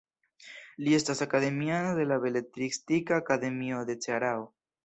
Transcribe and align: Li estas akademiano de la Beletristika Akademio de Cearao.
Li 0.85 0.95
estas 0.99 1.21
akademiano 1.25 1.93
de 2.01 2.07
la 2.13 2.19
Beletristika 2.25 3.23
Akademio 3.25 3.87
de 3.93 4.01
Cearao. 4.07 4.53